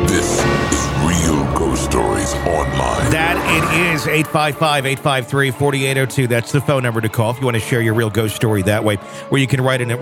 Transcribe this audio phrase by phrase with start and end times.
[0.07, 0.39] This
[0.71, 3.11] is Real Ghost Stories Online.
[3.11, 6.27] That it is 855 853 4802.
[6.29, 8.63] That's the phone number to call if you want to share your real ghost story
[8.63, 8.95] that way,
[9.31, 9.99] where you can write in at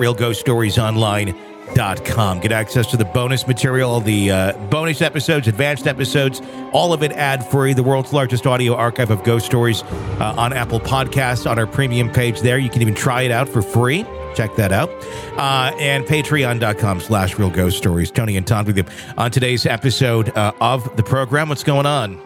[1.67, 2.41] realghoststoriesonline.com.
[2.41, 6.41] Get access to the bonus material, the uh, bonus episodes, advanced episodes,
[6.73, 7.73] all of it ad free.
[7.75, 12.11] The world's largest audio archive of ghost stories uh, on Apple Podcasts on our premium
[12.11, 12.59] page there.
[12.59, 14.05] You can even try it out for free.
[14.35, 14.91] Check that out.
[15.39, 18.11] Uh, and patreon.com slash real ghost stories.
[18.11, 18.85] Tony and Todd with you
[19.17, 21.49] on today's episode uh, of the program.
[21.49, 22.21] What's going on?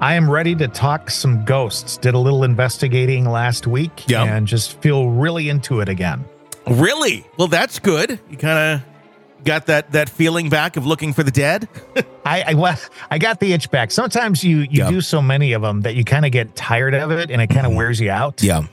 [0.00, 1.96] I am ready to talk some ghosts.
[1.96, 4.24] Did a little investigating last week Yeah.
[4.24, 6.24] and just feel really into it again.
[6.66, 7.26] Really?
[7.38, 8.18] Well, that's good.
[8.30, 11.68] You kind of got that that feeling back of looking for the dead.
[12.24, 12.78] I I, well,
[13.10, 13.90] I got the itch back.
[13.90, 14.90] Sometimes you you Yeah.
[14.90, 17.48] do so many of them that you kind of get tired of it and it
[17.48, 18.42] kind of wears you out.
[18.42, 18.66] Yeah.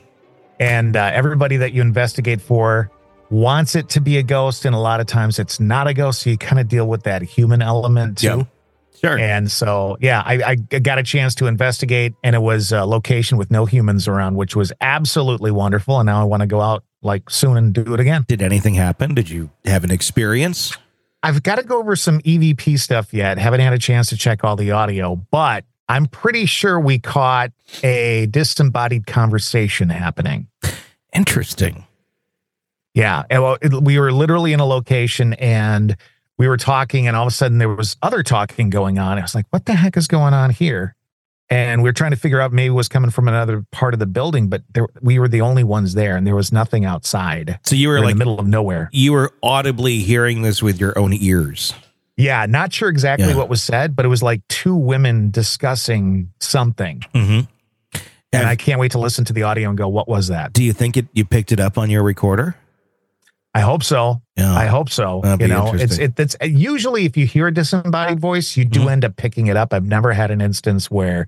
[0.60, 2.90] And uh, everybody that you investigate for
[3.30, 6.22] wants it to be a ghost, and a lot of times it's not a ghost.
[6.22, 8.26] So you kind of deal with that human element too.
[8.26, 8.42] Yeah.
[9.00, 9.18] Sure.
[9.18, 13.38] And so, yeah, I, I got a chance to investigate, and it was a location
[13.38, 15.98] with no humans around, which was absolutely wonderful.
[15.98, 18.24] And now I want to go out like soon and do it again.
[18.28, 19.14] Did anything happen?
[19.14, 20.76] Did you have an experience?
[21.22, 23.38] I've got to go over some EVP stuff yet.
[23.38, 27.52] Haven't had a chance to check all the audio, but I'm pretty sure we caught
[27.82, 30.48] a disembodied conversation happening.
[31.14, 31.84] Interesting.
[32.94, 33.24] Yeah.
[33.30, 35.96] well, it- we were literally in a location and
[36.38, 39.18] we were talking, and all of a sudden there was other talking going on.
[39.18, 40.94] I was like, what the heck is going on here?
[41.52, 43.98] And we were trying to figure out maybe it was coming from another part of
[43.98, 47.58] the building, but there, we were the only ones there and there was nothing outside.
[47.64, 48.88] So you were We're like in the middle of nowhere.
[48.92, 51.74] you were audibly hearing this with your own ears.
[52.16, 52.46] Yeah.
[52.46, 53.36] Not sure exactly Yeah.
[53.36, 57.00] what was said, but it was like two women discussing something.
[57.14, 58.00] Mm-hmm.
[58.32, 60.52] And I can't wait to listen to the audio and go, what was that?
[60.52, 62.54] Do you think it you picked it up on your recorder?
[63.54, 64.22] I hope so.
[64.36, 64.54] Yeah.
[64.54, 65.20] I hope so.
[65.24, 68.64] That'd you be know, it's it, it's usually if you hear a disembodied voice, you
[68.64, 68.92] do Mhm.
[68.92, 69.72] end up picking it up.
[69.74, 71.26] I've never had an instance where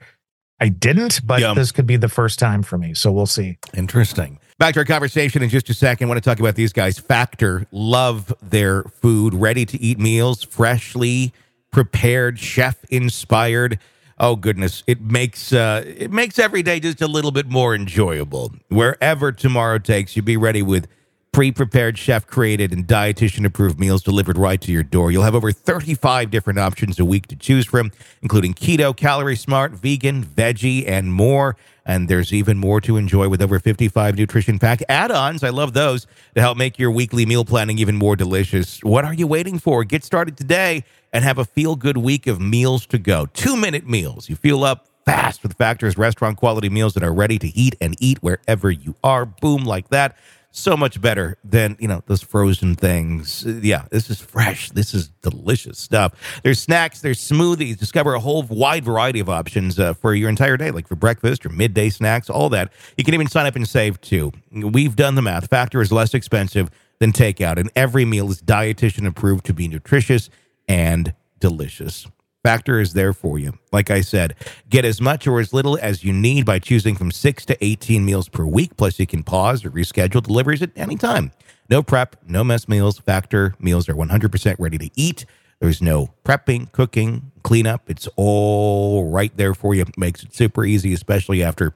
[0.61, 1.55] I didn't, but Yeah.
[1.55, 2.95] this could be the first time for me.
[2.95, 3.59] So we'll see.
[3.75, 4.39] Interesting.
[4.59, 6.07] Back to our conversation in just a second.
[6.07, 6.97] I want to talk about these guys.
[6.99, 11.33] Factor love their food, ready to eat meals, freshly
[11.73, 13.81] prepared, chef inspired.
[14.19, 18.53] Oh goodness, it makes uh, it makes every day just a little bit more enjoyable.
[18.69, 20.87] Wherever tomorrow takes you, be ready with
[21.33, 25.11] pre-prepared, chef-created, and dietitian-approved meals delivered right to your door.
[25.11, 27.91] You'll have over 35 different options a week to choose from,
[28.21, 31.57] including keto, calorie smart, vegan, veggie, and more.
[31.87, 35.43] And there's even more to enjoy with over 55 nutrition pack add-ons.
[35.43, 38.81] I love those to help make your weekly meal planning even more delicious.
[38.85, 39.85] What are you waiting for?
[39.85, 43.25] Get started today and have a feel-good week of meals to go.
[43.25, 44.29] Two-minute meals.
[44.29, 47.97] You feel up fast with Factor's restaurant quality meals that are ready to eat and
[47.99, 49.25] eat wherever you are.
[49.25, 50.17] Boom, like that.
[50.55, 53.43] So much better than, you know, those frozen things.
[53.47, 54.71] Yeah, this is fresh.
[54.71, 56.13] This is delicious stuff.
[56.43, 57.79] There's snacks, there's smoothies.
[57.79, 61.47] Discover a whole wide variety of options uh, for your entire day, like for breakfast
[61.47, 62.71] or midday snacks, all that.
[62.99, 64.31] You can even sign up and save too.
[64.53, 65.49] We've done the math.
[65.49, 70.29] Factor is less expensive than takeout, and every meal is dietitian approved to be nutritious
[70.69, 72.07] and delicious.
[72.43, 73.53] Factor is there for you.
[73.71, 74.35] Like I said,
[74.69, 78.05] get as much or as little as you need by choosing from 6 to 18
[78.05, 78.77] meals per week.
[78.77, 81.31] Plus, you can pause or reschedule deliveries at any time.
[81.71, 82.99] No prep, no mess meals.
[82.99, 85.25] Factor meals are 100% ready to eat.
[85.61, 87.89] There's no prepping, cooking, cleanup.
[87.89, 89.85] It's all right there for you.
[89.97, 91.73] Makes it super easy, especially after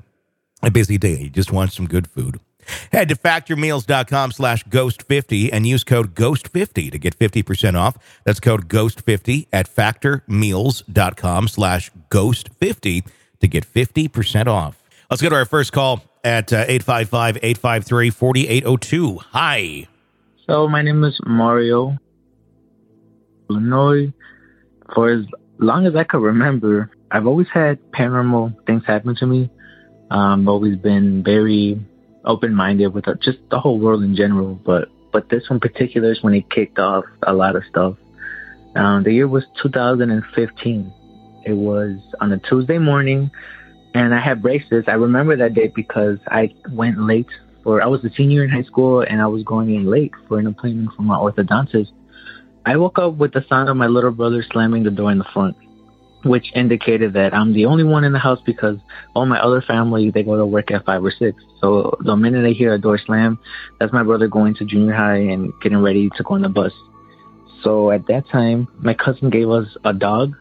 [0.63, 1.17] a busy day.
[1.21, 2.41] You just want some good food.
[2.93, 7.97] Head to factormeals.com slash ghost50 and use code ghost50 to get 50% off.
[8.25, 13.07] That's code ghost50 at factormeals.com slash ghost50
[13.41, 14.83] to get 50% off.
[15.11, 19.21] Let's go to our first call at uh, 855-853-4802.
[19.31, 19.87] Hi.
[20.47, 21.97] So my name is Mario
[23.49, 24.13] Illinois.
[24.95, 25.25] For as
[25.59, 29.51] long as I can remember, I've always had paranormal things happen to me.
[30.11, 31.81] Um, I've always been very
[32.27, 36.23] open-minded with uh, just the whole world in general, but but this one particular is
[36.23, 37.97] when it kicked off a lot of stuff.
[38.75, 40.93] Um, the year was 2015.
[41.47, 43.31] It was on a Tuesday morning,
[43.95, 44.85] and I had braces.
[44.87, 47.29] I remember that day because I went late
[47.63, 47.83] for.
[47.83, 50.47] I was a senior in high school, and I was going in late for an
[50.47, 51.93] appointment for my orthodontist.
[52.67, 55.27] I woke up with the sound of my little brother slamming the door in the
[55.33, 55.57] front,
[56.29, 58.79] which indicated that I'm the only one in the house because
[59.15, 61.43] all my other family they go to work at five or six.
[61.61, 63.39] So the minute they hear a door slam,
[63.79, 66.73] that's my brother going to junior high and getting ready to go on the bus.
[67.63, 70.35] So at that time, my cousin gave us a dog.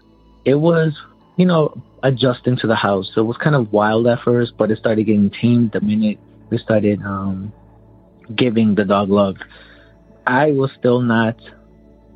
[0.43, 0.93] It was,
[1.37, 3.09] you know, adjusting to the house.
[3.15, 6.19] So it was kind of wild at first, but it started getting tamed the minute
[6.49, 7.51] we started um,
[8.35, 9.37] giving the dog love.
[10.27, 11.37] I was still not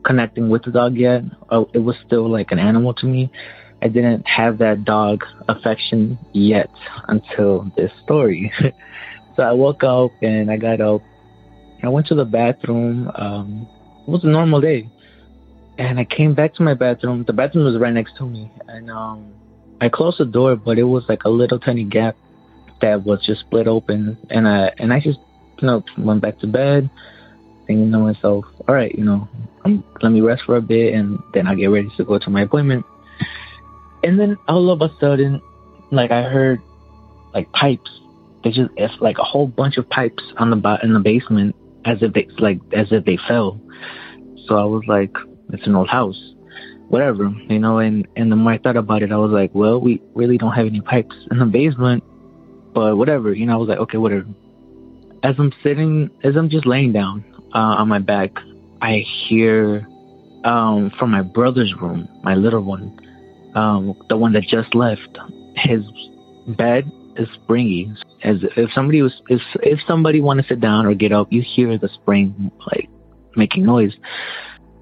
[0.09, 1.21] connecting with the dog yet.
[1.51, 3.31] Uh, it was still like an animal to me.
[3.83, 6.71] I didn't have that dog affection yet
[7.07, 8.51] until this story.
[9.35, 11.03] so I woke up and I got up.
[11.83, 13.11] I went to the bathroom.
[13.13, 13.67] Um,
[14.07, 14.89] it was a normal day.
[15.77, 17.23] And I came back to my bathroom.
[17.27, 18.51] The bathroom was right next to me.
[18.67, 19.31] And um,
[19.79, 22.17] I closed the door, but it was like a little tiny gap
[22.81, 24.17] that was just split open.
[24.31, 25.19] And I, and I just,
[25.61, 26.89] you know, went back to bed
[27.69, 29.29] thinking to myself, all right, you know,
[29.63, 32.29] um, let me rest for a bit and then I'll get ready to go to
[32.31, 32.83] my appointment.
[34.03, 35.39] And then all of a sudden,
[35.91, 36.59] like I heard
[37.31, 37.91] like pipes.
[38.43, 41.55] They just it's like a whole bunch of pipes on the bo- in the basement
[41.85, 43.61] as if they like as if they fell.
[44.47, 45.15] So I was like,
[45.53, 46.19] it's an old house,
[46.87, 47.77] whatever, you know.
[47.77, 50.53] And and the more I thought about it, I was like, well, we really don't
[50.53, 52.03] have any pipes in the basement,
[52.73, 53.53] but whatever, you know.
[53.53, 54.25] I was like, okay, whatever.
[55.21, 58.31] As I'm sitting, as I'm just laying down uh, on my back,
[58.81, 59.87] I hear
[60.43, 62.97] um, from my brother's room, my little one,
[63.55, 65.17] um, the one that just left.
[65.55, 65.83] His
[66.47, 67.91] bed is springy.
[68.23, 71.41] As if somebody was, if if somebody want to sit down or get up, you
[71.41, 72.89] hear the spring like
[73.35, 73.93] making noise.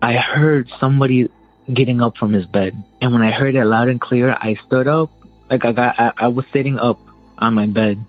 [0.02, 1.30] I heard somebody
[1.74, 4.88] getting up from his bed, and when I heard it loud and clear, I stood
[4.88, 5.12] up.
[5.50, 7.00] Like I got, I, I was sitting up
[7.38, 8.04] on my bed,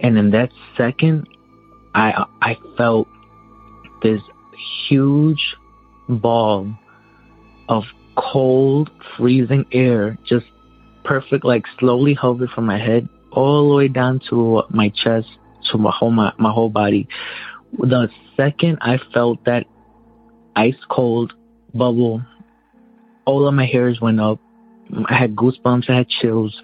[0.00, 1.26] and in that second,
[1.94, 3.08] I I felt
[4.02, 4.20] this
[4.88, 5.56] huge
[6.08, 6.72] ball
[7.68, 7.84] of
[8.16, 10.46] cold, freezing air just
[11.04, 15.28] perfect, like slowly hovered from my head all the way down to my chest,
[15.70, 17.08] to my whole my, my whole body.
[17.78, 19.66] The second I felt that
[20.56, 21.34] ice cold
[21.74, 22.22] bubble,
[23.26, 24.40] all of my hairs went up.
[25.06, 26.58] I had goosebumps, I had chills,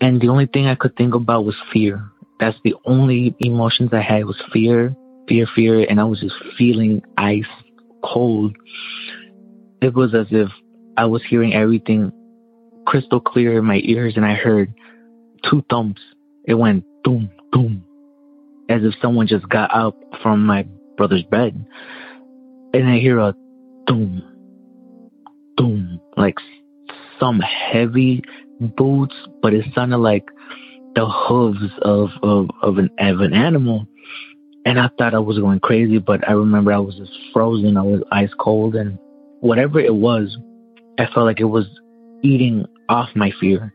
[0.00, 2.08] and the only thing I could think about was fear.
[2.38, 4.94] That's the only emotions I had was fear
[5.28, 7.44] fear, fear, and I was just feeling ice
[8.04, 8.56] cold.
[9.80, 10.48] It was as if
[10.96, 12.12] I was hearing everything
[12.86, 14.72] crystal clear in my ears, and I heard
[15.48, 16.00] two thumps.
[16.44, 17.84] It went boom, boom,
[18.68, 20.66] as if someone just got up from my
[20.96, 21.64] brother's bed.
[22.72, 23.34] And I hear a
[23.86, 24.22] boom,
[25.56, 26.36] boom, like
[27.20, 28.22] some heavy
[28.60, 30.24] boots, but it sounded like
[30.94, 33.86] the hooves of, of, of an of an animal.
[34.68, 37.78] And I thought I was going crazy, but I remember I was just frozen.
[37.78, 38.98] I was ice cold and
[39.40, 40.36] whatever it was,
[40.98, 41.64] I felt like it was
[42.22, 43.72] eating off my fear.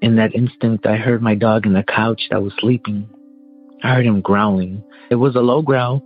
[0.00, 3.06] In that instant, I heard my dog in the couch that was sleeping.
[3.82, 4.82] I heard him growling.
[5.10, 6.00] It was a low growl,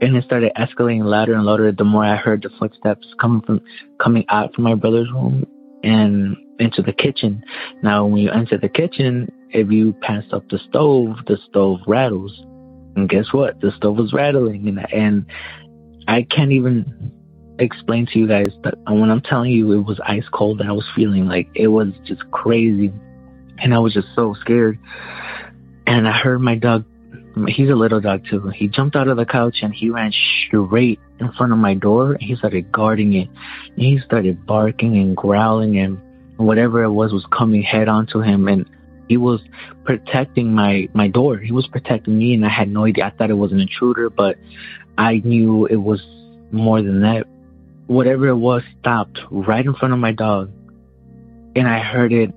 [0.00, 3.60] and it started escalating louder and louder the more I heard the footsteps coming from
[4.02, 5.46] coming out from my brother's room
[5.84, 7.44] and into the kitchen.
[7.84, 12.36] Now, when you enter the kitchen, if you pass up the stove, the stove rattles.
[12.96, 13.60] And guess what?
[13.60, 15.26] The stove was rattling, and, and
[16.08, 17.12] I can't even
[17.58, 20.88] explain to you guys that when I'm telling you it was ice cold, I was
[20.96, 22.92] feeling like it was just crazy,
[23.58, 24.78] and I was just so scared.
[25.86, 26.84] And I heard my dog.
[27.48, 28.48] He's a little dog too.
[28.50, 30.12] He jumped out of the couch and he ran
[30.46, 32.16] straight in front of my door.
[32.20, 33.28] He started guarding it.
[33.28, 36.00] And he started barking and growling and
[36.36, 38.48] whatever it was was coming head on to him.
[38.48, 38.68] And
[39.10, 39.40] he was
[39.82, 41.36] protecting my my door.
[41.36, 43.06] He was protecting me, and I had no idea.
[43.06, 44.36] I thought it was an intruder, but
[44.96, 46.00] I knew it was
[46.52, 47.26] more than that.
[47.88, 50.52] Whatever it was stopped right in front of my dog,
[51.56, 52.30] and I heard it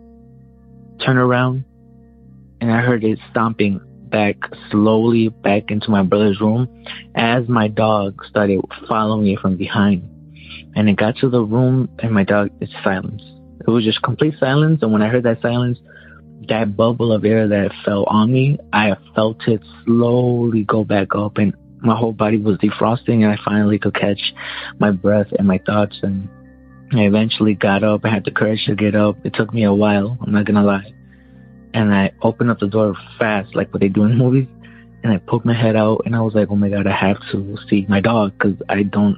[1.05, 1.63] turn around,
[2.59, 4.37] and I heard it stomping back
[4.71, 6.67] slowly back into my brother's room
[7.13, 10.09] as my dog started following me from behind.
[10.75, 13.21] And it got to the room, and my dog is silence.
[13.59, 14.79] It was just complete silence.
[14.81, 15.77] And when I heard that silence,
[16.47, 21.37] that bubble of air that fell on me, I felt it slowly go back up
[21.37, 24.19] and my whole body was defrosting and I finally could catch
[24.79, 26.29] my breath and my thoughts and
[26.93, 28.01] I eventually got up.
[28.05, 29.17] I had the courage to get up.
[29.25, 30.93] It took me a while, I'm not gonna lie.
[31.73, 34.47] And I opened up the door fast, like what they do in movies.
[35.03, 37.17] And I poked my head out and I was like, oh my God, I have
[37.31, 39.17] to see my dog because I don't,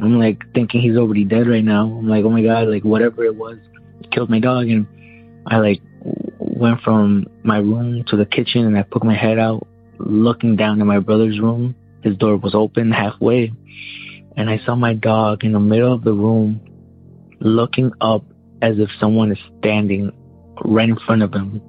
[0.00, 1.84] I'm like thinking he's already dead right now.
[1.84, 3.58] I'm like, oh my God, like whatever it was,
[4.10, 4.68] killed my dog.
[4.68, 4.86] And
[5.46, 5.80] I like
[6.62, 9.66] went from my room to the kitchen and I put my head out
[9.98, 11.74] looking down at my brother's room.
[12.02, 13.52] His door was open halfway
[14.36, 16.60] and I saw my dog in the middle of the room
[17.40, 18.24] looking up
[18.62, 20.12] as if someone is standing
[20.64, 21.60] right in front of him.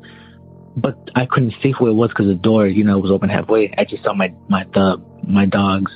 [0.78, 3.74] But I couldn't see who it was because the door, you know, was open halfway.
[3.78, 5.92] I just saw my my the my dog's,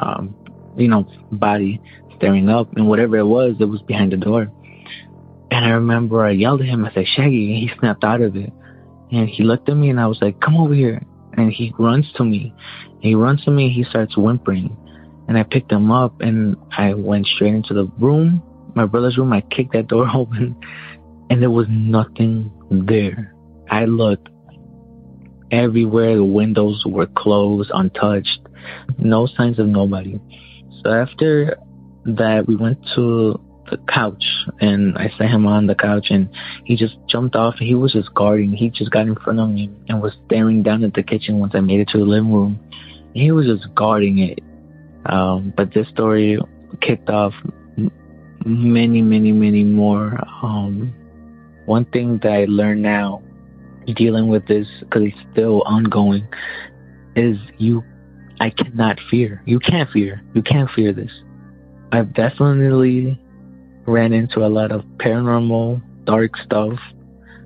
[0.00, 0.34] um,
[0.76, 1.80] you know, body
[2.16, 4.52] staring up, and whatever it was, it was behind the door.
[5.54, 6.84] And I remember I yelled at him.
[6.84, 7.52] I said, Shaggy.
[7.52, 8.52] And he snapped out of it.
[9.12, 11.00] And he looked at me and I was like, come over here.
[11.34, 12.52] And he runs to me.
[12.98, 13.72] He runs to me.
[13.72, 14.76] He starts whimpering.
[15.28, 18.42] And I picked him up and I went straight into the room,
[18.74, 19.32] my brother's room.
[19.32, 20.56] I kicked that door open
[21.30, 22.50] and there was nothing
[22.88, 23.32] there.
[23.70, 24.28] I looked
[25.52, 26.16] everywhere.
[26.16, 28.40] The windows were closed, untouched.
[28.98, 30.18] No signs of nobody.
[30.82, 31.58] So after
[32.06, 33.40] that, we went to
[33.88, 34.24] couch
[34.60, 36.28] and I set him on the couch and
[36.64, 37.56] he just jumped off.
[37.58, 38.52] He was just guarding.
[38.52, 41.52] He just got in front of me and was staring down at the kitchen once
[41.54, 42.60] I made it to the living room.
[43.14, 44.40] He was just guarding it.
[45.06, 46.38] Um, but this story
[46.80, 47.34] kicked off
[48.44, 50.18] many, many, many more.
[50.42, 50.94] Um,
[51.66, 53.22] one thing that I learned now
[53.96, 56.26] dealing with this because it's still ongoing
[57.16, 57.84] is you
[58.40, 59.42] I cannot fear.
[59.46, 60.22] You can't fear.
[60.34, 61.10] You can't fear this.
[61.92, 63.20] I've definitely
[63.86, 66.78] ran into a lot of paranormal, dark stuff.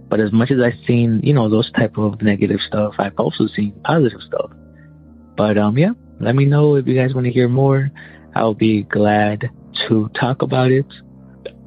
[0.09, 3.47] But as much as I've seen, you know, those type of negative stuff, I've also
[3.47, 4.51] seen positive stuff.
[5.37, 7.91] But um, yeah, let me know if you guys want to hear more.
[8.35, 9.51] I'll be glad
[9.89, 10.87] to talk about it.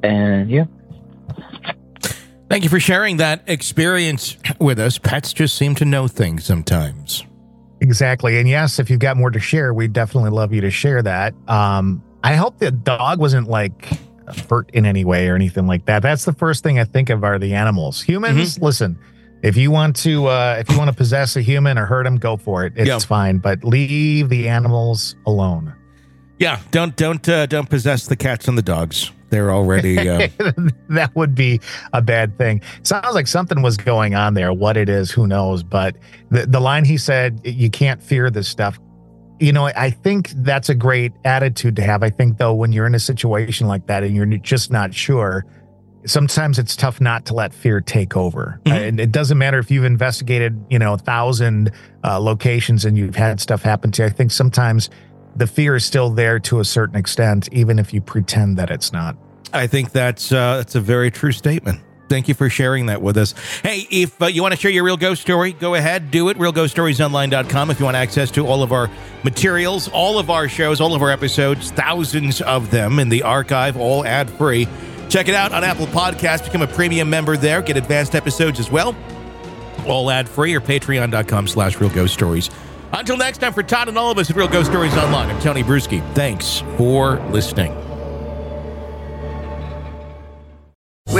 [0.02, 0.64] And yeah.
[2.50, 4.98] Thank you for sharing that experience with us.
[4.98, 7.24] Pets just seem to know things sometimes.
[7.80, 8.38] Exactly.
[8.38, 11.34] And yes, if you've got more to share, we'd definitely love you to share that.
[11.48, 13.88] Um, I hope the dog wasn't like
[14.48, 16.02] hurt in any way or anything like that.
[16.02, 18.02] That's the first thing I think of are the animals.
[18.02, 18.64] Humans, mm-hmm.
[18.64, 18.98] listen,
[19.42, 22.16] if you want to uh, if you want to possess a human or hurt them,
[22.16, 22.74] go for it.
[22.76, 22.98] It's yeah.
[23.00, 25.74] fine, but leave the animals alone.
[26.38, 29.10] Yeah, don't don't uh, don't possess the cats and the dogs.
[29.30, 30.28] They're already uh...
[30.90, 31.60] that would be
[31.94, 32.60] a bad thing.
[32.82, 34.52] Sounds like something was going on there.
[34.52, 35.62] What it is, who knows?
[35.62, 35.96] But
[36.30, 38.78] the the line he said, "You can't fear this stuff."
[39.42, 42.04] You know, I think that's a great attitude to have.
[42.04, 45.44] I think though, when you're in a situation like that and you're just not sure,
[46.06, 48.60] sometimes it's tough not to let fear take over.
[48.64, 48.76] Mm-hmm.
[48.76, 51.72] Uh, and it doesn't matter if you've investigated, you know, a thousand
[52.04, 54.06] uh, locations and you've had stuff happen to you.
[54.06, 54.90] I think sometimes
[55.34, 58.92] the fear is still there to a certain extent, even if you pretend that it's
[58.92, 59.16] not.
[59.52, 61.80] I think that's uh, that's a very true statement.
[62.12, 63.34] Thank you for sharing that with us.
[63.62, 66.36] Hey, if uh, you want to share your real ghost story, go ahead, do it.
[66.36, 67.70] RealGhostStoriesOnline.com.
[67.70, 68.90] If you want access to all of our
[69.24, 73.78] materials, all of our shows, all of our episodes, thousands of them in the archive,
[73.78, 74.68] all ad free.
[75.08, 76.44] Check it out on Apple Podcasts.
[76.44, 77.62] Become a premium member there.
[77.62, 78.94] Get advanced episodes as well.
[79.86, 82.50] All ad free or patreon.com slash real ghost stories.
[82.92, 85.40] Until next time, for Todd and all of us at Real Ghost Stories Online, I'm
[85.40, 86.02] Tony Brueski.
[86.14, 87.74] Thanks for listening.